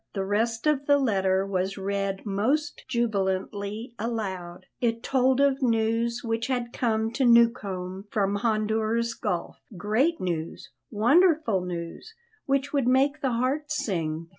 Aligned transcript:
The 0.15 0.25
rest 0.25 0.65
of 0.65 0.87
the 0.87 0.97
letter 0.97 1.45
was 1.45 1.77
read 1.77 2.25
most 2.25 2.85
jubilantly 2.87 3.93
aloud. 3.99 4.65
It 4.79 5.03
told 5.03 5.39
of 5.39 5.61
news 5.61 6.23
which 6.23 6.47
had 6.47 6.73
come 6.73 7.11
to 7.11 7.23
Newcombe 7.23 8.05
from 8.09 8.37
Honduras 8.37 9.13
Gulf: 9.13 9.57
great 9.77 10.19
news, 10.19 10.71
wonderful 10.89 11.61
news, 11.63 12.15
which 12.47 12.73
would 12.73 12.87
make 12.87 13.21
the 13.21 13.33
heart 13.33 13.71
sing. 13.71 14.29